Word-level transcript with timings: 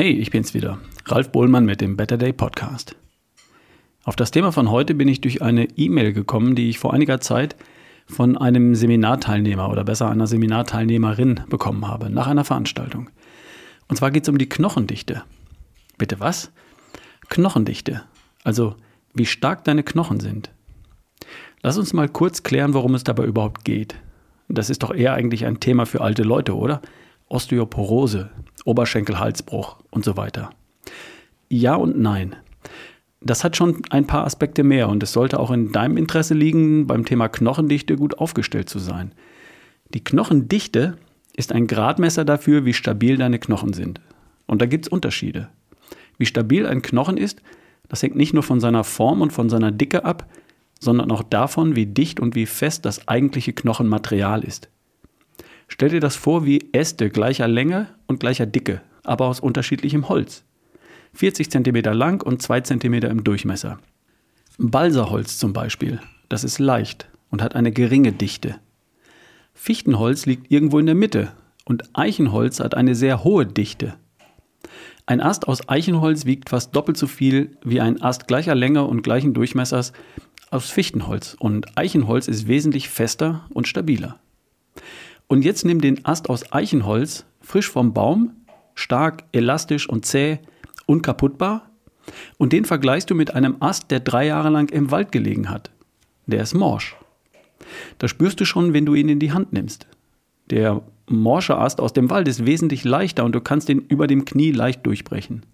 Hey, 0.00 0.12
ich 0.12 0.30
bin's 0.30 0.54
wieder, 0.54 0.78
Ralf 1.04 1.30
Bohlmann 1.30 1.66
mit 1.66 1.82
dem 1.82 1.94
Better 1.94 2.16
Day 2.16 2.32
Podcast. 2.32 2.96
Auf 4.02 4.16
das 4.16 4.30
Thema 4.30 4.50
von 4.50 4.70
heute 4.70 4.94
bin 4.94 5.08
ich 5.08 5.20
durch 5.20 5.42
eine 5.42 5.64
E-Mail 5.76 6.14
gekommen, 6.14 6.54
die 6.54 6.70
ich 6.70 6.78
vor 6.78 6.94
einiger 6.94 7.20
Zeit 7.20 7.54
von 8.06 8.38
einem 8.38 8.74
Seminarteilnehmer 8.74 9.68
oder 9.68 9.84
besser 9.84 10.08
einer 10.08 10.26
Seminarteilnehmerin 10.26 11.42
bekommen 11.50 11.86
habe, 11.86 12.08
nach 12.08 12.28
einer 12.28 12.46
Veranstaltung. 12.46 13.10
Und 13.88 13.96
zwar 13.96 14.10
geht 14.10 14.22
es 14.22 14.30
um 14.30 14.38
die 14.38 14.48
Knochendichte. 14.48 15.22
Bitte 15.98 16.18
was? 16.18 16.50
Knochendichte. 17.28 18.02
Also 18.42 18.76
wie 19.12 19.26
stark 19.26 19.64
deine 19.64 19.82
Knochen 19.82 20.18
sind. 20.18 20.50
Lass 21.60 21.76
uns 21.76 21.92
mal 21.92 22.08
kurz 22.08 22.42
klären, 22.42 22.72
worum 22.72 22.94
es 22.94 23.04
dabei 23.04 23.26
überhaupt 23.26 23.66
geht. 23.66 23.96
Das 24.48 24.70
ist 24.70 24.82
doch 24.82 24.94
eher 24.94 25.12
eigentlich 25.12 25.44
ein 25.44 25.60
Thema 25.60 25.84
für 25.84 26.00
alte 26.00 26.22
Leute, 26.22 26.56
oder? 26.56 26.80
Osteoporose, 27.28 28.30
Oberschenkelhalsbruch 28.64 29.76
und 29.90 30.04
so 30.04 30.16
weiter. 30.16 30.50
Ja 31.48 31.74
und 31.74 31.98
nein. 31.98 32.36
Das 33.20 33.44
hat 33.44 33.56
schon 33.56 33.82
ein 33.90 34.06
paar 34.06 34.24
Aspekte 34.24 34.62
mehr 34.62 34.88
und 34.88 35.02
es 35.02 35.12
sollte 35.12 35.38
auch 35.38 35.50
in 35.50 35.72
deinem 35.72 35.96
Interesse 35.96 36.34
liegen, 36.34 36.86
beim 36.86 37.04
Thema 37.04 37.28
Knochendichte 37.28 37.96
gut 37.96 38.18
aufgestellt 38.18 38.68
zu 38.68 38.78
sein. 38.78 39.12
Die 39.92 40.02
Knochendichte 40.02 40.96
ist 41.36 41.52
ein 41.52 41.66
Gradmesser 41.66 42.24
dafür, 42.24 42.64
wie 42.64 42.72
stabil 42.72 43.16
deine 43.16 43.38
Knochen 43.38 43.72
sind. 43.72 44.00
Und 44.46 44.62
da 44.62 44.66
gibt 44.66 44.86
es 44.86 44.92
Unterschiede. 44.92 45.48
Wie 46.18 46.26
stabil 46.26 46.66
ein 46.66 46.82
Knochen 46.82 47.16
ist, 47.16 47.42
das 47.88 48.02
hängt 48.02 48.16
nicht 48.16 48.32
nur 48.32 48.42
von 48.42 48.60
seiner 48.60 48.84
Form 48.84 49.20
und 49.20 49.32
von 49.32 49.50
seiner 49.50 49.72
Dicke 49.72 50.04
ab, 50.04 50.26
sondern 50.78 51.10
auch 51.10 51.22
davon, 51.22 51.76
wie 51.76 51.86
dicht 51.86 52.20
und 52.20 52.34
wie 52.34 52.46
fest 52.46 52.84
das 52.84 53.06
eigentliche 53.08 53.52
Knochenmaterial 53.52 54.44
ist. 54.44 54.68
Stell 55.72 55.88
dir 55.88 56.00
das 56.00 56.16
vor 56.16 56.44
wie 56.44 56.68
Äste 56.72 57.10
gleicher 57.10 57.46
Länge 57.46 57.86
und 58.08 58.18
gleicher 58.18 58.44
Dicke, 58.44 58.82
aber 59.04 59.26
aus 59.26 59.38
unterschiedlichem 59.38 60.08
Holz. 60.08 60.44
40 61.14 61.48
cm 61.48 61.76
lang 61.94 62.22
und 62.22 62.42
2 62.42 62.60
cm 62.62 62.94
im 62.94 63.24
Durchmesser. 63.24 63.78
Balsaholz 64.58 65.38
zum 65.38 65.52
Beispiel, 65.52 66.00
das 66.28 66.44
ist 66.44 66.58
leicht 66.58 67.08
und 67.30 67.40
hat 67.40 67.54
eine 67.54 67.70
geringe 67.70 68.12
Dichte. 68.12 68.56
Fichtenholz 69.54 70.26
liegt 70.26 70.50
irgendwo 70.50 70.80
in 70.80 70.86
der 70.86 70.96
Mitte 70.96 71.32
und 71.64 71.84
Eichenholz 71.94 72.58
hat 72.58 72.74
eine 72.74 72.96
sehr 72.96 73.22
hohe 73.22 73.46
Dichte. 73.46 73.94
Ein 75.06 75.20
Ast 75.20 75.46
aus 75.46 75.68
Eichenholz 75.68 76.26
wiegt 76.26 76.50
fast 76.50 76.74
doppelt 76.74 76.96
so 76.96 77.06
viel 77.06 77.56
wie 77.62 77.80
ein 77.80 78.02
Ast 78.02 78.26
gleicher 78.26 78.56
Länge 78.56 78.84
und 78.84 79.02
gleichen 79.02 79.34
Durchmessers 79.34 79.92
aus 80.50 80.68
Fichtenholz 80.68 81.36
und 81.38 81.78
Eichenholz 81.78 82.26
ist 82.26 82.48
wesentlich 82.48 82.88
fester 82.88 83.46
und 83.54 83.68
stabiler. 83.68 84.18
Und 85.30 85.44
jetzt 85.44 85.64
nimm 85.64 85.80
den 85.80 86.04
Ast 86.04 86.28
aus 86.28 86.52
Eichenholz, 86.52 87.24
frisch 87.40 87.70
vom 87.70 87.94
Baum, 87.94 88.32
stark, 88.74 89.22
elastisch 89.30 89.88
und 89.88 90.04
zäh, 90.04 90.40
unkaputtbar, 90.86 91.70
und 92.36 92.52
den 92.52 92.64
vergleichst 92.64 93.08
du 93.10 93.14
mit 93.14 93.32
einem 93.32 93.54
Ast, 93.60 93.92
der 93.92 94.00
drei 94.00 94.26
Jahre 94.26 94.50
lang 94.50 94.70
im 94.70 94.90
Wald 94.90 95.12
gelegen 95.12 95.48
hat. 95.48 95.70
Der 96.26 96.42
ist 96.42 96.54
morsch. 96.54 96.96
Da 97.98 98.08
spürst 98.08 98.40
du 98.40 98.44
schon, 98.44 98.72
wenn 98.72 98.84
du 98.84 98.96
ihn 98.96 99.08
in 99.08 99.20
die 99.20 99.30
Hand 99.30 99.52
nimmst. 99.52 99.86
Der 100.50 100.82
morsche 101.08 101.56
Ast 101.56 101.80
aus 101.80 101.92
dem 101.92 102.10
Wald 102.10 102.26
ist 102.26 102.44
wesentlich 102.44 102.82
leichter 102.82 103.24
und 103.24 103.32
du 103.32 103.40
kannst 103.40 103.68
ihn 103.68 103.84
über 103.86 104.08
dem 104.08 104.24
Knie 104.24 104.50
leicht 104.50 104.84
durchbrechen. 104.84 105.46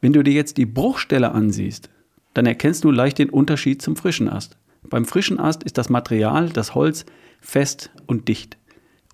Wenn 0.00 0.12
du 0.12 0.24
dir 0.24 0.34
jetzt 0.34 0.56
die 0.56 0.66
Bruchstelle 0.66 1.30
ansiehst, 1.30 1.90
dann 2.34 2.44
erkennst 2.44 2.82
du 2.82 2.90
leicht 2.90 3.20
den 3.20 3.30
Unterschied 3.30 3.82
zum 3.82 3.94
frischen 3.94 4.28
Ast. 4.28 4.58
Beim 4.82 5.04
frischen 5.04 5.38
Ast 5.38 5.62
ist 5.62 5.78
das 5.78 5.90
Material, 5.90 6.48
das 6.48 6.74
Holz, 6.74 7.06
fest 7.40 7.92
und 8.08 8.26
dicht. 8.26 8.56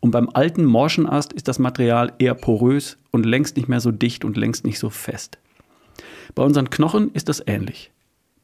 Und 0.00 0.10
beim 0.10 0.28
alten 0.32 0.64
morschen 0.64 1.08
Ast 1.08 1.32
ist 1.32 1.48
das 1.48 1.58
Material 1.58 2.12
eher 2.18 2.34
porös 2.34 2.98
und 3.10 3.26
längst 3.26 3.56
nicht 3.56 3.68
mehr 3.68 3.80
so 3.80 3.90
dicht 3.90 4.24
und 4.24 4.36
längst 4.36 4.64
nicht 4.64 4.78
so 4.78 4.90
fest. 4.90 5.38
Bei 6.34 6.42
unseren 6.42 6.70
Knochen 6.70 7.12
ist 7.12 7.28
das 7.28 7.42
ähnlich. 7.46 7.92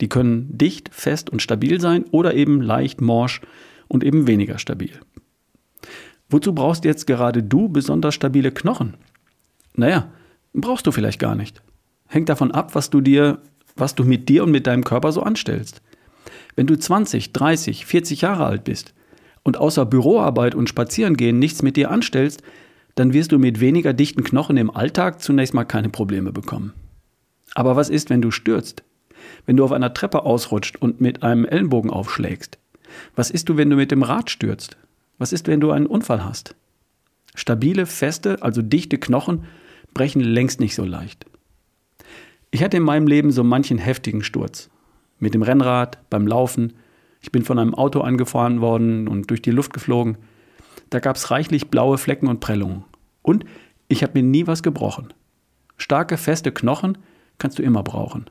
Die 0.01 0.09
können 0.09 0.57
dicht, 0.57 0.89
fest 0.93 1.31
und 1.31 1.43
stabil 1.43 1.81
sein 1.81 2.05
oder 2.11 2.35
eben 2.35 2.61
leicht 2.61 3.01
morsch 3.01 3.41
und 3.89 4.03
eben 4.03 4.27
weniger 4.27 4.59
stabil. 4.59 4.99
Wozu 6.29 6.55
brauchst 6.55 6.85
jetzt 6.85 7.07
gerade 7.07 7.43
du 7.43 7.69
besonders 7.69 8.15
stabile 8.15 8.51
Knochen? 8.51 8.95
Naja, 9.75 10.11
brauchst 10.55 10.87
du 10.87 10.93
vielleicht 10.93 11.21
gar 11.21 11.35
nicht. 11.35 11.63
Hängt 12.07 12.29
davon 12.29 12.51
ab, 12.51 12.75
was 12.75 12.91
du 12.91 13.01
dir, 13.01 13.43
was 13.77 13.95
du 13.95 14.05
mit 14.05 14.29
dir 14.29 14.45
und 14.45 14.51
mit 14.51 14.67
deinem 14.67 14.85
Körper 14.85 15.13
so 15.13 15.23
anstellst. 15.23 15.83
Wenn 16.57 16.67
du 16.67 16.79
20, 16.79 17.33
30, 17.33 17.87
40 17.87 18.23
Jahre 18.23 18.47
alt 18.47 18.65
bist, 18.65 18.95
und 19.43 19.57
außer 19.57 19.87
Büroarbeit 19.87 20.55
und 20.55 20.69
Spazierengehen 20.69 21.39
nichts 21.39 21.63
mit 21.63 21.77
dir 21.77 21.91
anstellst, 21.91 22.43
dann 22.95 23.13
wirst 23.13 23.33
du 23.33 23.39
mit 23.39 23.61
weniger 23.61 23.93
dichten 23.93 24.23
Knochen 24.23 24.57
im 24.57 24.71
Alltag 24.71 25.21
zunächst 25.21 25.55
mal 25.55 25.65
keine 25.65 25.89
Probleme 25.89 26.33
bekommen. 26.33 26.73
Aber 27.55 27.77
was 27.77 27.89
ist, 27.89 28.11
wenn 28.11 28.23
du 28.23 28.31
stürzt? 28.31 28.83
Wenn 29.47 29.57
du 29.57 29.65
auf 29.65 29.73
einer 29.73 29.95
Treppe 29.95 30.25
ausrutscht 30.25 30.77
und 30.77 31.01
mit 31.01 31.23
einem 31.23 31.45
Ellenbogen 31.45 31.91
aufschlägst? 31.91 32.59
Was 33.17 33.31
ist 33.31 33.49
du, 33.49 33.57
wenn 33.57 33.71
du 33.71 33.77
mit 33.77 33.91
dem 33.91 34.03
Rad 34.03 34.31
stürzt? 34.31 34.77
Was 35.19 35.33
ist, 35.33 35.47
wenn 35.47 35.61
du 35.61 35.71
einen 35.71 35.87
Unfall 35.87 36.25
hast? 36.25 36.55
Stabile, 37.35 37.87
feste, 37.87 38.43
also 38.43 38.61
dichte 38.61 38.99
Knochen 38.99 39.45
brechen 39.95 40.21
längst 40.21 40.61
nicht 40.61 40.75
so 40.75 40.85
leicht. 40.85 41.27
Ich 42.51 42.63
hatte 42.63 42.77
in 42.77 42.83
meinem 42.83 43.07
Leben 43.07 43.31
so 43.31 43.45
manchen 43.45 43.79
heftigen 43.79 44.23
Sturz. 44.23 44.69
Mit 45.19 45.35
dem 45.35 45.43
Rennrad, 45.43 45.99
beim 46.11 46.27
Laufen, 46.27 46.75
ich 47.23 47.33
bin 47.33 47.45
von 47.45 47.59
einem 47.59 47.75
Auto 47.75 48.01
angefahren 48.01 48.61
worden 48.61 49.09
und 49.09 49.31
durch 49.31 49.41
die 49.41 49.53
Luft 49.53 49.73
geflogen. 49.73 50.19
Da 50.91 50.99
gab 50.99 51.17
es 51.17 51.31
reichlich 51.31 51.69
blaue 51.69 51.97
Flecken 51.97 52.27
und 52.27 52.41
Prellungen. 52.41 52.85
Und 53.23 53.45
ich 53.89 54.03
habe 54.03 54.21
mir 54.21 54.29
nie 54.29 54.47
was 54.47 54.63
gebrochen. 54.63 55.15
Starke, 55.77 56.17
feste 56.17 56.53
Knochen 56.53 56.99
kannst 57.39 57.59
du 57.59 57.63
immer 57.63 57.83
brauchen. 57.83 58.27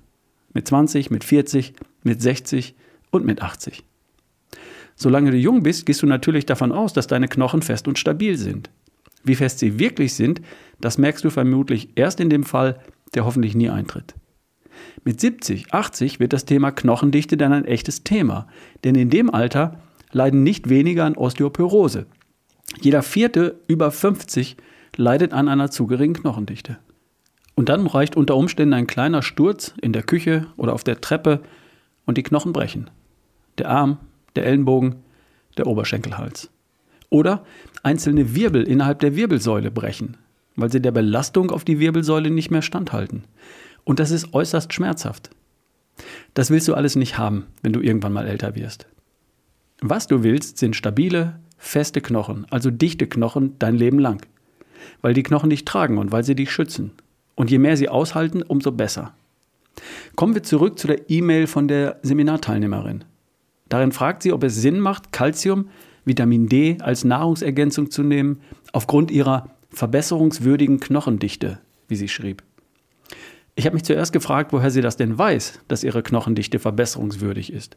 Mit 0.53 0.67
20, 0.67 1.09
mit 1.09 1.23
40, 1.23 1.73
mit 2.03 2.21
60 2.21 2.75
und 3.09 3.25
mit 3.25 3.41
80. 3.41 3.83
Solange 4.95 5.31
du 5.31 5.37
jung 5.37 5.63
bist, 5.63 5.85
gehst 5.85 6.03
du 6.03 6.07
natürlich 6.07 6.45
davon 6.45 6.71
aus, 6.71 6.93
dass 6.93 7.07
deine 7.07 7.29
Knochen 7.29 7.61
fest 7.61 7.87
und 7.87 7.97
stabil 7.97 8.37
sind. 8.37 8.69
Wie 9.23 9.35
fest 9.35 9.59
sie 9.59 9.79
wirklich 9.79 10.13
sind, 10.13 10.41
das 10.79 10.97
merkst 10.97 11.23
du 11.23 11.29
vermutlich 11.29 11.89
erst 11.95 12.19
in 12.19 12.29
dem 12.29 12.43
Fall, 12.43 12.79
der 13.13 13.25
hoffentlich 13.25 13.55
nie 13.55 13.69
eintritt. 13.69 14.15
Mit 15.03 15.19
70, 15.19 15.73
80 15.73 16.19
wird 16.19 16.33
das 16.33 16.45
Thema 16.45 16.71
Knochendichte 16.71 17.37
dann 17.37 17.53
ein 17.53 17.65
echtes 17.65 18.03
Thema, 18.03 18.47
denn 18.83 18.95
in 18.95 19.09
dem 19.09 19.33
Alter 19.33 19.79
leiden 20.11 20.43
nicht 20.43 20.69
weniger 20.69 21.05
an 21.05 21.15
Osteoporose. 21.15 22.05
Jeder 22.79 23.01
vierte 23.01 23.59
über 23.67 23.91
50 23.91 24.57
leidet 24.95 25.33
an 25.33 25.47
einer 25.47 25.71
zu 25.71 25.87
geringen 25.87 26.13
Knochendichte. 26.13 26.77
Und 27.55 27.69
dann 27.69 27.85
reicht 27.87 28.15
unter 28.15 28.35
Umständen 28.35 28.73
ein 28.73 28.87
kleiner 28.87 29.21
Sturz 29.21 29.73
in 29.81 29.93
der 29.93 30.03
Küche 30.03 30.47
oder 30.57 30.73
auf 30.73 30.83
der 30.83 31.01
Treppe 31.01 31.41
und 32.05 32.17
die 32.17 32.23
Knochen 32.23 32.53
brechen. 32.53 32.89
Der 33.57 33.69
Arm, 33.69 33.97
der 34.35 34.45
Ellenbogen, 34.45 34.95
der 35.57 35.67
Oberschenkelhals. 35.67 36.49
Oder 37.09 37.43
einzelne 37.83 38.35
Wirbel 38.35 38.63
innerhalb 38.63 38.99
der 38.99 39.15
Wirbelsäule 39.15 39.69
brechen, 39.69 40.17
weil 40.55 40.71
sie 40.71 40.81
der 40.81 40.91
Belastung 40.91 41.51
auf 41.51 41.65
die 41.65 41.79
Wirbelsäule 41.79 42.29
nicht 42.29 42.51
mehr 42.51 42.61
standhalten. 42.61 43.25
Und 43.83 43.99
das 43.99 44.11
ist 44.11 44.33
äußerst 44.33 44.73
schmerzhaft. 44.73 45.29
Das 46.33 46.49
willst 46.49 46.67
du 46.67 46.73
alles 46.73 46.95
nicht 46.95 47.17
haben, 47.17 47.47
wenn 47.61 47.73
du 47.73 47.81
irgendwann 47.81 48.13
mal 48.13 48.27
älter 48.27 48.55
wirst. 48.55 48.87
Was 49.81 50.07
du 50.07 50.23
willst, 50.23 50.57
sind 50.57 50.75
stabile, 50.75 51.39
feste 51.57 52.01
Knochen, 52.01 52.45
also 52.49 52.71
dichte 52.71 53.07
Knochen 53.07 53.57
dein 53.59 53.75
Leben 53.75 53.99
lang. 53.99 54.25
Weil 55.01 55.13
die 55.13 55.23
Knochen 55.23 55.49
dich 55.49 55.65
tragen 55.65 55.97
und 55.97 56.11
weil 56.11 56.23
sie 56.23 56.35
dich 56.35 56.51
schützen. 56.51 56.91
Und 57.35 57.49
je 57.49 57.59
mehr 57.59 57.77
sie 57.77 57.89
aushalten, 57.89 58.41
umso 58.41 58.71
besser. 58.71 59.13
Kommen 60.15 60.35
wir 60.35 60.43
zurück 60.43 60.77
zu 60.77 60.87
der 60.87 61.09
E-Mail 61.09 61.47
von 61.47 61.67
der 61.67 61.99
Seminarteilnehmerin. 62.03 63.03
Darin 63.69 63.91
fragt 63.91 64.23
sie, 64.23 64.33
ob 64.33 64.43
es 64.43 64.55
Sinn 64.55 64.79
macht, 64.79 65.11
Calcium, 65.11 65.69
Vitamin 66.03 66.47
D 66.47 66.77
als 66.81 67.03
Nahrungsergänzung 67.03 67.89
zu 67.89 68.03
nehmen, 68.03 68.41
aufgrund 68.73 69.11
ihrer 69.11 69.49
verbesserungswürdigen 69.69 70.79
Knochendichte, 70.79 71.59
wie 71.87 71.95
sie 71.95 72.09
schrieb. 72.09 72.43
Ich 73.61 73.67
habe 73.67 73.75
mich 73.75 73.83
zuerst 73.83 74.11
gefragt, 74.11 74.53
woher 74.53 74.71
sie 74.71 74.81
das 74.81 74.97
denn 74.97 75.19
weiß, 75.19 75.59
dass 75.67 75.83
ihre 75.83 76.01
Knochendichte 76.01 76.57
verbesserungswürdig 76.57 77.53
ist. 77.53 77.75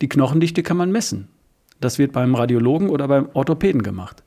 Die 0.00 0.08
Knochendichte 0.08 0.62
kann 0.62 0.78
man 0.78 0.90
messen. 0.90 1.28
Das 1.82 1.98
wird 1.98 2.12
beim 2.12 2.34
Radiologen 2.34 2.88
oder 2.88 3.06
beim 3.06 3.28
Orthopäden 3.34 3.82
gemacht. 3.82 4.24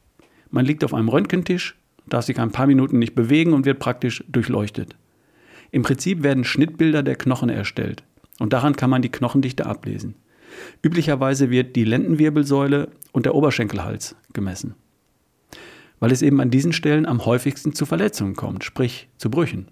Man 0.51 0.66
liegt 0.66 0.83
auf 0.83 0.94
einem 0.94 1.10
Röntgentisch, 1.10 1.75
darf 2.07 2.25
sich 2.25 2.39
ein 2.39 2.51
paar 2.51 2.68
Minuten 2.68 3.00
nicht 3.00 3.16
bewegen 3.16 3.54
und 3.54 3.66
wird 3.66 3.80
praktisch 3.80 4.24
durchleuchtet. 4.27 4.95
Im 5.71 5.81
Prinzip 5.81 6.21
werden 6.21 6.44
Schnittbilder 6.44 7.01
der 7.01 7.16
Knochen 7.16 7.50
erstellt 7.50 8.04
und 8.38 8.54
daran 8.54 8.75
kann 8.75 8.92
man 8.92 9.01
die 9.01 9.10
Knochendichte 9.10 9.66
ablesen. 9.66 10.13
Üblicherweise 10.83 11.50
wird 11.50 11.75
die 11.75 11.83
Lendenwirbelsäule 11.83 12.89
und 13.12 13.25
der 13.25 13.33
Oberschenkelhals 13.33 14.16
gemessen, 14.33 14.75
weil 16.00 16.12
es 16.12 16.21
eben 16.21 16.39
an 16.39 16.51
diesen 16.51 16.74
Stellen 16.74 17.07
am 17.07 17.25
häufigsten 17.25 17.74
zu 17.74 17.88
Verletzungen 17.88 18.36
kommt, 18.36 18.63
sprich 18.63 19.07
zu 19.18 19.31
Brüchen. 19.31 19.66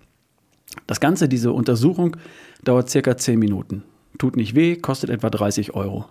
Das 0.86 1.00
Ganze, 1.00 1.30
diese 1.30 1.52
Untersuchung, 1.52 2.18
dauert 2.64 2.90
circa 2.90 3.18
10 3.18 3.40
Minuten. 3.40 3.84
Tut 4.18 4.36
nicht 4.36 4.56
weh, 4.56 4.75
kostet 4.75 5.10
etwa 5.10 5.30
30 5.30 5.74
Euro. 5.74 6.06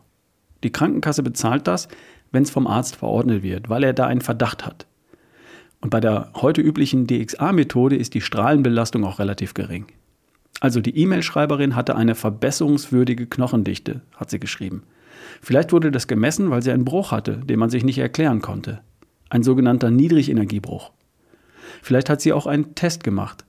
Die 0.62 0.72
Krankenkasse 0.72 1.22
bezahlt 1.22 1.66
das, 1.66 1.88
wenn 2.32 2.42
es 2.42 2.50
vom 2.50 2.66
Arzt 2.66 2.96
verordnet 2.96 3.42
wird, 3.42 3.68
weil 3.68 3.84
er 3.84 3.92
da 3.92 4.06
einen 4.06 4.20
Verdacht 4.20 4.66
hat. 4.66 4.86
Und 5.80 5.90
bei 5.90 6.00
der 6.00 6.30
heute 6.34 6.60
üblichen 6.60 7.06
DXA-Methode 7.06 7.96
ist 7.96 8.14
die 8.14 8.20
Strahlenbelastung 8.20 9.04
auch 9.04 9.18
relativ 9.18 9.54
gering. 9.54 9.86
Also 10.60 10.80
die 10.80 10.96
E-Mail-Schreiberin 10.98 11.76
hatte 11.76 11.96
eine 11.96 12.14
verbesserungswürdige 12.14 13.26
Knochendichte, 13.26 14.00
hat 14.14 14.30
sie 14.30 14.40
geschrieben. 14.40 14.84
Vielleicht 15.42 15.72
wurde 15.72 15.90
das 15.90 16.06
gemessen, 16.06 16.50
weil 16.50 16.62
sie 16.62 16.72
einen 16.72 16.84
Bruch 16.84 17.12
hatte, 17.12 17.38
den 17.38 17.58
man 17.58 17.70
sich 17.70 17.84
nicht 17.84 17.98
erklären 17.98 18.40
konnte. 18.40 18.80
Ein 19.28 19.42
sogenannter 19.42 19.90
Niedrigenergiebruch. 19.90 20.92
Vielleicht 21.82 22.08
hat 22.08 22.20
sie 22.20 22.32
auch 22.32 22.46
einen 22.46 22.74
Test 22.74 23.04
gemacht, 23.04 23.44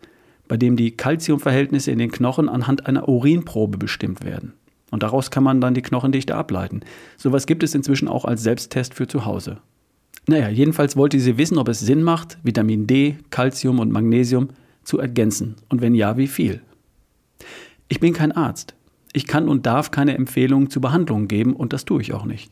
bei 0.48 0.58
dem 0.58 0.76
die 0.76 0.92
Kalziumverhältnisse 0.92 1.92
in 1.92 2.00
den 2.00 2.12
Knochen 2.12 2.50
anhand 2.50 2.88
einer 2.88 3.08
Urinprobe 3.08 3.78
bestimmt 3.78 4.24
werden. 4.24 4.54
Und 4.92 5.04
daraus 5.04 5.32
kann 5.32 5.44
man 5.44 5.60
dann 5.60 5.74
die 5.74 5.82
Knochendichte 5.82 6.36
ableiten. 6.36 6.82
Sowas 7.18 7.46
gibt 7.46 7.64
es 7.64 7.76
inzwischen 7.76 8.08
auch 8.08 8.26
als 8.26 8.44
Selbsttest 8.44 8.94
für 8.94 9.08
zu 9.08 9.26
Hause. 9.26 9.58
Naja, 10.28 10.50
jedenfalls 10.50 10.98
wollte 10.98 11.20
sie 11.20 11.38
wissen, 11.38 11.58
ob 11.58 11.70
es 11.70 11.80
Sinn 11.80 12.04
macht, 12.04 12.38
Vitamin 12.44 12.88
D, 12.88 13.18
Calcium 13.30 13.80
und 13.80 13.92
Magnesium 13.92 14.50
zu 14.84 15.00
ergänzen 15.00 15.56
und 15.70 15.82
wenn 15.82 15.96
ja, 15.96 16.18
wie 16.18 16.28
viel. 16.28 16.62
Ich 17.90 18.00
bin 18.00 18.14
kein 18.14 18.34
Arzt. 18.34 18.76
Ich 19.14 19.26
kann 19.26 19.48
und 19.48 19.66
darf 19.66 19.92
keine 19.92 20.16
Empfehlungen 20.16 20.70
zu 20.70 20.82
Behandlungen 20.82 21.28
geben 21.28 21.54
und 21.54 21.74
das 21.74 21.86
tue 21.86 22.02
ich 22.02 22.14
auch 22.14 22.26
nicht. 22.26 22.52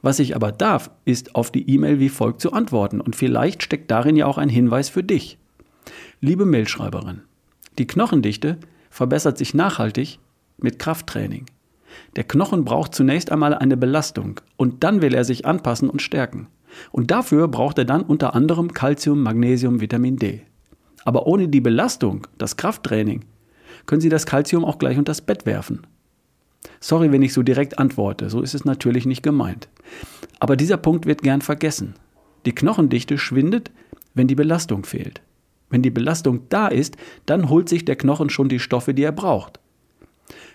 Was 0.00 0.18
ich 0.18 0.34
aber 0.34 0.52
darf, 0.52 0.90
ist 1.04 1.34
auf 1.34 1.50
die 1.50 1.68
E-Mail 1.70 2.00
wie 2.00 2.08
folgt 2.08 2.40
zu 2.40 2.52
antworten 2.52 3.00
und 3.00 3.16
vielleicht 3.16 3.62
steckt 3.62 3.90
darin 3.90 4.16
ja 4.16 4.26
auch 4.26 4.38
ein 4.38 4.48
Hinweis 4.48 4.88
für 4.88 5.04
dich. 5.04 5.38
Liebe 6.20 6.44
Mailschreiberin, 6.44 7.22
die 7.78 7.86
Knochendichte 7.86 8.58
verbessert 8.90 9.38
sich 9.38 9.54
nachhaltig 9.54 10.18
mit 10.58 10.78
Krafttraining. 10.78 11.46
Der 12.16 12.24
Knochen 12.24 12.64
braucht 12.64 12.94
zunächst 12.94 13.32
einmal 13.32 13.54
eine 13.54 13.76
Belastung 13.76 14.40
und 14.56 14.84
dann 14.84 15.02
will 15.02 15.14
er 15.14 15.24
sich 15.24 15.46
anpassen 15.46 15.90
und 15.90 16.02
stärken. 16.02 16.48
Und 16.90 17.10
dafür 17.10 17.48
braucht 17.48 17.78
er 17.78 17.84
dann 17.84 18.02
unter 18.02 18.34
anderem 18.34 18.72
Calcium, 18.72 19.22
Magnesium, 19.22 19.80
Vitamin 19.80 20.16
D. 20.16 20.42
Aber 21.04 21.26
ohne 21.26 21.48
die 21.48 21.60
Belastung, 21.60 22.26
das 22.38 22.56
Krafttraining, 22.56 23.24
können 23.86 24.00
Sie 24.00 24.08
das 24.08 24.26
Calcium 24.26 24.64
auch 24.64 24.78
gleich 24.78 24.96
unter 24.96 25.10
das 25.10 25.20
Bett 25.20 25.44
werfen. 25.44 25.86
Sorry, 26.80 27.10
wenn 27.10 27.22
ich 27.22 27.32
so 27.32 27.42
direkt 27.42 27.78
antworte, 27.78 28.30
so 28.30 28.40
ist 28.40 28.54
es 28.54 28.64
natürlich 28.64 29.06
nicht 29.06 29.22
gemeint. 29.22 29.68
Aber 30.38 30.56
dieser 30.56 30.76
Punkt 30.76 31.06
wird 31.06 31.22
gern 31.22 31.42
vergessen. 31.42 31.94
Die 32.46 32.54
Knochendichte 32.54 33.18
schwindet, 33.18 33.70
wenn 34.14 34.28
die 34.28 34.34
Belastung 34.34 34.84
fehlt. 34.84 35.22
Wenn 35.72 35.82
die 35.82 35.90
Belastung 35.90 36.42
da 36.50 36.68
ist, 36.68 36.96
dann 37.24 37.48
holt 37.48 37.68
sich 37.68 37.86
der 37.86 37.96
Knochen 37.96 38.28
schon 38.28 38.50
die 38.50 38.60
Stoffe, 38.60 38.92
die 38.92 39.02
er 39.02 39.10
braucht. 39.10 39.58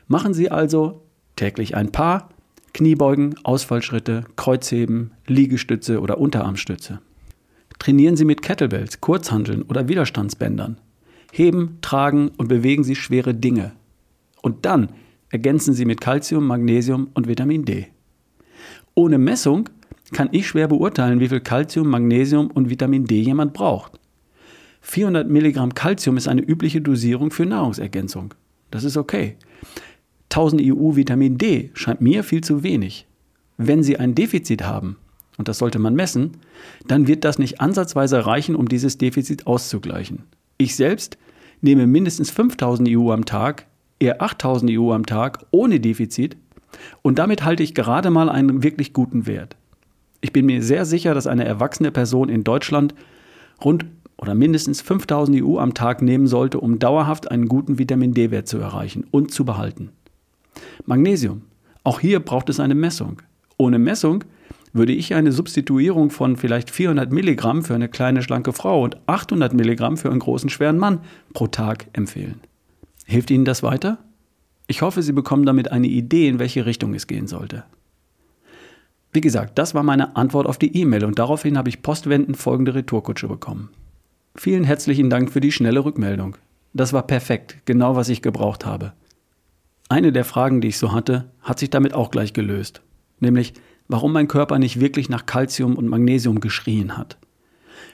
Machen 0.08 0.34
Sie 0.36 0.52
also 0.52 1.02
täglich 1.36 1.76
ein 1.76 1.92
paar 1.92 2.30
Kniebeugen, 2.74 3.36
Ausfallschritte, 3.44 4.26
Kreuzheben, 4.36 5.12
Liegestütze 5.26 6.00
oder 6.02 6.20
Unterarmstütze. 6.20 7.00
Trainieren 7.80 8.16
Sie 8.16 8.26
mit 8.26 8.44
Kettlebells, 8.44 9.02
Kurzhanteln 9.02 9.64
oder 9.64 9.88
Widerstandsbändern. 9.88 10.78
Heben, 11.32 11.80
tragen 11.82 12.30
und 12.38 12.48
bewegen 12.48 12.84
Sie 12.84 12.96
schwere 12.96 13.34
Dinge. 13.34 13.72
Und 14.44 14.66
dann 14.66 14.90
ergänzen 15.32 15.74
Sie 15.74 15.86
mit 15.86 16.00
Calcium, 16.00 16.46
Magnesium 16.46 17.10
und 17.16 17.28
Vitamin 17.28 17.66
D. 17.66 17.88
Ohne 18.94 19.18
Messung 19.18 19.68
kann 20.14 20.30
ich 20.32 20.48
schwer 20.48 20.68
beurteilen, 20.68 21.20
wie 21.20 21.30
viel 21.30 21.42
Calcium, 21.42 21.90
Magnesium 21.90 22.52
und 22.52 22.70
Vitamin 22.70 23.06
D 23.06 23.20
jemand 23.20 23.54
braucht. 23.54 24.00
400 24.90 25.30
Milligramm 25.30 25.76
Calcium 25.76 26.16
ist 26.16 26.30
eine 26.30 26.42
übliche 26.42 26.80
Dosierung 26.80 27.30
für 27.30 27.46
Nahrungsergänzung. 27.46 28.34
Das 28.72 28.86
ist 28.86 28.96
okay. 28.96 29.36
1000 30.30 30.62
EU 30.64 30.96
Vitamin 30.96 31.38
D 31.38 31.72
scheint 31.74 32.00
mir 32.00 32.24
viel 32.24 32.42
zu 32.42 32.64
wenig. 32.64 33.06
Wenn 33.58 33.84
Sie 33.84 33.98
ein 33.98 34.16
Defizit 34.16 34.64
haben, 34.64 34.96
und 35.38 35.50
das 35.50 35.58
sollte 35.58 35.78
man 35.78 35.94
messen, 35.94 36.38
dann 36.88 37.06
wird 37.06 37.26
das 37.26 37.38
nicht 37.38 37.60
ansatzweise 37.60 38.26
reichen, 38.26 38.56
um 38.56 38.70
dieses 38.70 38.98
Defizit 38.98 39.46
auszugleichen. 39.46 40.24
Ich 40.58 40.78
selbst 40.78 41.18
nehme 41.60 41.86
mindestens 41.86 42.32
5000 42.32 42.88
EU 42.90 43.12
am 43.12 43.26
Tag, 43.26 43.66
eher 44.00 44.22
8000 44.22 44.72
EU 44.72 44.94
am 44.94 45.06
Tag 45.06 45.46
ohne 45.52 45.82
Defizit 45.82 46.38
und 47.02 47.20
damit 47.20 47.44
halte 47.44 47.62
ich 47.62 47.76
gerade 47.76 48.10
mal 48.10 48.30
einen 48.30 48.64
wirklich 48.64 48.94
guten 48.94 49.28
Wert. 49.28 49.58
Ich 50.22 50.32
bin 50.32 50.46
mir 50.46 50.64
sehr 50.64 50.86
sicher, 50.86 51.14
dass 51.14 51.28
eine 51.28 51.44
erwachsene 51.44 51.92
Person 51.92 52.30
in 52.30 52.46
Deutschland 52.46 52.96
rund 53.64 53.86
oder 54.18 54.36
mindestens 54.36 54.82
5000 54.82 55.44
EU 55.44 55.60
am 55.60 55.74
Tag 55.74 56.02
nehmen 56.02 56.28
sollte, 56.28 56.60
um 56.60 56.80
dauerhaft 56.80 57.32
einen 57.32 57.48
guten 57.48 57.78
Vitamin 57.78 58.14
D-Wert 58.14 58.48
zu 58.48 58.58
erreichen 58.58 59.06
und 59.12 59.32
zu 59.32 59.46
behalten. 59.46 59.90
Magnesium. 60.86 61.44
Auch 61.84 62.00
hier 62.00 62.20
braucht 62.20 62.50
es 62.50 62.60
eine 62.60 62.76
Messung. 62.76 63.22
Ohne 63.58 63.80
Messung 63.80 64.24
würde 64.74 64.94
ich 64.94 65.16
eine 65.16 65.32
Substituierung 65.32 66.10
von 66.10 66.36
vielleicht 66.36 66.70
400 66.70 67.12
Milligramm 67.12 67.64
für 67.64 67.76
eine 67.76 67.90
kleine 67.90 68.22
schlanke 68.22 68.54
Frau 68.54 68.84
und 68.84 68.98
800 69.08 69.54
Milligramm 69.54 69.98
für 69.98 70.10
einen 70.10 70.20
großen 70.20 70.50
schweren 70.50 70.78
Mann 70.78 71.00
pro 71.34 71.48
Tag 71.48 71.88
empfehlen. 71.94 72.42
Hilft 73.06 73.32
Ihnen 73.32 73.46
das 73.46 73.64
weiter? 73.64 74.00
Ich 74.68 74.82
hoffe, 74.82 75.02
Sie 75.02 75.14
bekommen 75.14 75.46
damit 75.46 75.72
eine 75.72 75.88
Idee, 75.88 76.28
in 76.28 76.40
welche 76.40 76.66
Richtung 76.66 76.94
es 76.94 77.08
gehen 77.08 77.28
sollte. 77.28 77.64
Wie 79.14 79.22
gesagt, 79.22 79.58
das 79.58 79.74
war 79.74 79.84
meine 79.84 80.16
Antwort 80.16 80.46
auf 80.46 80.58
die 80.58 80.76
E-Mail 80.76 81.06
und 81.06 81.18
daraufhin 81.18 81.58
habe 81.58 81.70
ich 81.70 81.82
postwendend 81.82 82.38
folgende 82.38 82.76
Retourkutsche 82.76 83.28
bekommen. 83.28 83.70
Vielen 84.40 84.64
herzlichen 84.64 85.10
Dank 85.10 85.32
für 85.32 85.42
die 85.42 85.52
schnelle 85.52 85.84
Rückmeldung. 85.84 86.38
Das 86.74 86.94
war 86.94 87.02
perfekt, 87.02 87.58
genau 87.66 87.96
was 87.96 88.08
ich 88.08 88.22
gebraucht 88.22 88.68
habe. 88.68 88.94
Eine 89.90 90.12
der 90.12 90.26
Fragen, 90.26 90.62
die 90.62 90.68
ich 90.68 90.78
so 90.78 90.92
hatte, 90.92 91.32
hat 91.42 91.58
sich 91.58 91.72
damit 91.72 91.94
auch 91.94 92.12
gleich 92.12 92.34
gelöst. 92.34 92.82
Nämlich, 93.20 93.54
warum 93.88 94.14
mein 94.14 94.28
Körper 94.28 94.60
nicht 94.60 94.80
wirklich 94.80 95.10
nach 95.10 95.26
Kalzium 95.26 95.76
und 95.76 95.88
Magnesium 95.88 96.40
geschrien 96.40 96.98
hat. 96.98 97.18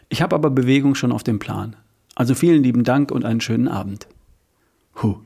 Ich 0.10 0.22
habe 0.22 0.36
aber 0.36 0.50
Bewegung 0.50 0.96
schon 0.96 1.14
auf 1.14 1.24
dem 1.24 1.40
Plan. 1.40 1.78
Also 2.14 2.36
vielen 2.36 2.62
lieben 2.62 2.84
Dank 2.84 3.12
und 3.12 3.24
einen 3.24 3.42
schönen 3.42 3.70
Abend. 3.70 4.08
Huh. 5.02 5.20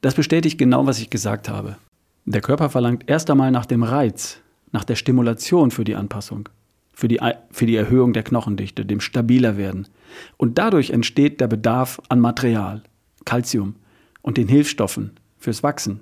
Das 0.00 0.14
bestätigt 0.14 0.58
genau, 0.58 0.86
was 0.86 0.98
ich 0.98 1.08
gesagt 1.08 1.48
habe. 1.48 1.76
Der 2.24 2.40
Körper 2.40 2.68
verlangt 2.68 3.04
erst 3.06 3.30
einmal 3.30 3.52
nach 3.52 3.66
dem 3.66 3.84
Reiz, 3.84 4.40
nach 4.72 4.84
der 4.84 4.96
Stimulation 4.96 5.70
für 5.70 5.84
die 5.84 5.94
Anpassung, 5.94 6.48
für 6.96 7.08
die, 7.08 7.20
für 7.50 7.66
die 7.66 7.76
Erhöhung 7.76 8.14
der 8.14 8.22
Knochendichte, 8.22 8.86
dem 8.86 9.00
stabiler 9.00 9.58
werden. 9.58 9.86
Und 10.38 10.56
dadurch 10.56 10.90
entsteht 10.90 11.42
der 11.42 11.46
Bedarf 11.46 12.00
an 12.08 12.20
Material, 12.20 12.82
Kalzium 13.26 13.76
und 14.22 14.38
den 14.38 14.48
Hilfsstoffen, 14.48 15.12
fürs 15.36 15.62
Wachsen, 15.62 16.00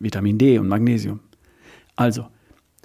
Vitamin 0.00 0.38
D 0.38 0.58
und 0.58 0.66
Magnesium. 0.66 1.20
Also, 1.94 2.26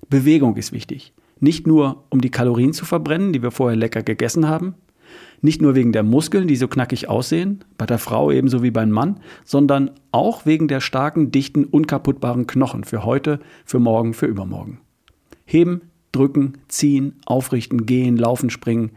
Bewegung 0.07 0.55
ist 0.55 0.71
wichtig. 0.71 1.13
Nicht 1.39 1.65
nur, 1.65 2.03
um 2.09 2.21
die 2.21 2.29
Kalorien 2.29 2.73
zu 2.73 2.85
verbrennen, 2.85 3.33
die 3.33 3.41
wir 3.41 3.49
vorher 3.49 3.75
lecker 3.75 4.03
gegessen 4.03 4.47
haben, 4.47 4.75
nicht 5.41 5.59
nur 5.59 5.73
wegen 5.73 5.93
der 5.93 6.03
Muskeln, 6.03 6.47
die 6.47 6.55
so 6.55 6.67
knackig 6.67 7.09
aussehen, 7.09 7.65
bei 7.75 7.87
der 7.87 7.97
Frau 7.97 8.31
ebenso 8.31 8.61
wie 8.61 8.71
beim 8.71 8.91
Mann, 8.91 9.19
sondern 9.43 9.91
auch 10.11 10.45
wegen 10.45 10.67
der 10.67 10.79
starken, 10.79 11.31
dichten, 11.31 11.65
unkaputtbaren 11.65 12.45
Knochen 12.45 12.83
für 12.83 13.03
heute, 13.03 13.39
für 13.65 13.79
morgen, 13.79 14.13
für 14.13 14.27
übermorgen. 14.27 14.79
Heben, 15.45 15.81
drücken, 16.11 16.59
ziehen, 16.67 17.15
aufrichten, 17.25 17.85
gehen, 17.85 18.17
laufen, 18.17 18.49
springen. 18.49 18.91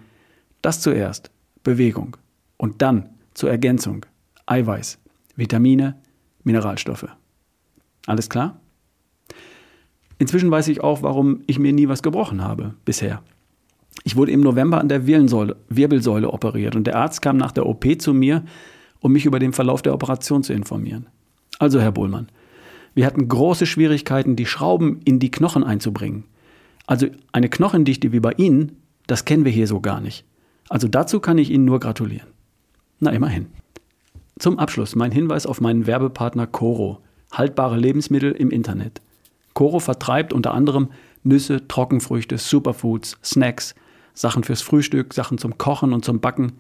Das 0.63 0.81
zuerst, 0.81 1.31
Bewegung. 1.63 2.17
Und 2.57 2.83
dann 2.83 3.11
zur 3.35 3.51
Ergänzung, 3.51 4.07
Eiweiß, 4.47 4.99
Vitamine, 5.37 5.97
Mineralstoffe. 6.45 7.09
Alles 8.07 8.29
klar? 8.29 8.61
Inzwischen 10.19 10.51
weiß 10.51 10.69
ich 10.69 10.83
auch, 10.83 11.03
warum 11.03 11.43
ich 11.47 11.59
mir 11.59 11.73
nie 11.73 11.89
was 11.89 12.03
gebrochen 12.03 12.43
habe 12.45 12.75
bisher. 12.85 13.23
Ich 14.05 14.17
wurde 14.17 14.33
im 14.33 14.41
November 14.41 14.79
an 14.79 14.89
der 14.89 15.07
Wirbelsäule, 15.07 16.33
operiert 16.33 16.77
und 16.77 16.87
der 16.87 16.97
Arzt 16.97 17.23
kam 17.23 17.37
nach 17.37 17.53
der 17.53 17.67
OP 17.67 17.85
zu 18.01 18.15
mir, 18.15 18.45
um 19.01 19.13
mich 19.13 19.27
über 19.27 19.39
den 19.39 19.53
Verlauf 19.53 19.83
der 19.83 19.95
Operation 19.95 20.43
zu 20.43 20.53
informieren. 20.53 21.07
Also, 21.59 21.81
Herr 21.81 21.93
Bohlmann, 21.93 22.29
wir 22.95 23.07
hatten 23.07 23.29
große 23.29 23.67
Schwierigkeiten, 23.67 24.37
die 24.37 24.47
Schrauben 24.47 25.01
in 25.05 25.19
die 25.19 25.31
Knochen 25.31 25.65
einzubringen. 25.65 26.25
Also 26.91 27.07
eine 27.31 27.49
Knochendichte 27.49 28.11
wie 28.11 28.19
bei 28.19 28.33
Ihnen, 28.33 28.73
das 29.07 29.25
kennen 29.25 29.45
wir 29.45 29.53
hier 29.53 29.69
so 29.69 29.79
gar 29.79 30.01
nicht. 30.01 30.25
Also 30.69 30.89
dazu 30.89 31.21
kann 31.21 31.39
ich 31.39 31.49
Ihnen 31.49 31.65
nur 31.65 31.79
gratulieren. 31.79 32.27
Na, 32.99 33.13
immerhin. 33.13 33.47
Zum 34.41 34.59
Abschluss 34.59 34.97
mein 34.97 35.13
Hinweis 35.13 35.47
auf 35.47 35.61
meinen 35.61 35.87
Werbepartner 35.87 36.49
Coro, 36.49 36.99
haltbare 37.31 37.79
Lebensmittel 37.79 38.33
im 38.33 38.51
Internet. 38.51 39.01
Coro 39.55 39.79
vertreibt 39.79 40.33
unter 40.33 40.53
anderem 40.53 40.89
Nüsse, 41.23 41.69
Trockenfrüchte, 41.69 42.39
Superfoods, 42.39 43.19
Snacks, 43.23 43.77
Sachen 44.13 44.43
fürs 44.43 44.63
Frühstück, 44.63 45.15
Sachen 45.15 45.39
zum 45.39 45.59
Kochen 45.59 45.93
und 45.93 46.05
zum 46.05 46.19
Backen. 46.19 46.55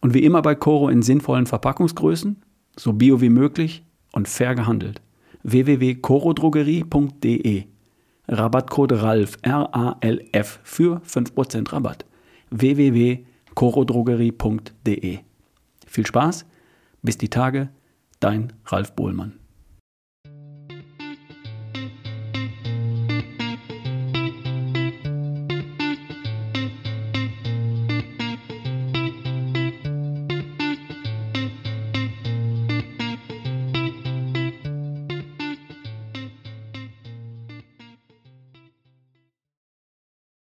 Und 0.00 0.14
wie 0.14 0.22
immer 0.22 0.42
bei 0.42 0.54
Coro 0.54 0.90
in 0.90 1.02
sinnvollen 1.02 1.46
Verpackungsgrößen, 1.46 2.40
so 2.76 2.92
bio 2.92 3.20
wie 3.20 3.30
möglich 3.30 3.82
und 4.12 4.28
fair 4.28 4.54
gehandelt. 4.54 5.02
www.corodrogerie.de 5.42 7.64
Rabattcode 8.28 9.02
RALF, 9.02 9.38
R-A-L-F 9.42 10.60
für 10.64 11.00
5% 11.06 11.72
Rabatt. 11.72 12.04
www.corodrogerie.de 12.50 15.18
Viel 15.86 16.06
Spaß! 16.06 16.46
Bis 17.02 17.18
die 17.18 17.28
Tage, 17.28 17.68
dein 18.18 18.52
Ralf 18.64 18.92
Bohlmann. 18.92 19.38